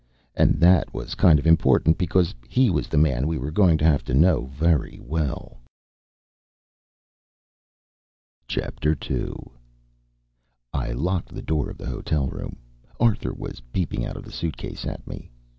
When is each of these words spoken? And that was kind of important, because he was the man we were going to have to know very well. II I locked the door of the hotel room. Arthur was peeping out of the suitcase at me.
And 0.35 0.59
that 0.59 0.91
was 0.95 1.13
kind 1.13 1.37
of 1.37 1.45
important, 1.45 1.95
because 1.99 2.33
he 2.49 2.71
was 2.71 2.87
the 2.87 2.97
man 2.97 3.27
we 3.27 3.37
were 3.37 3.51
going 3.51 3.77
to 3.77 3.85
have 3.85 4.03
to 4.05 4.15
know 4.15 4.45
very 4.47 4.99
well. 4.99 5.59
II 8.49 8.95
I 10.73 10.91
locked 10.91 11.29
the 11.29 11.43
door 11.43 11.69
of 11.69 11.77
the 11.77 11.85
hotel 11.85 12.25
room. 12.29 12.55
Arthur 12.99 13.31
was 13.35 13.61
peeping 13.71 14.03
out 14.03 14.17
of 14.17 14.23
the 14.25 14.31
suitcase 14.31 14.87
at 14.87 15.05
me. 15.05 15.29